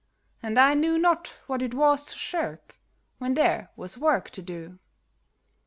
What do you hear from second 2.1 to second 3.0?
shirk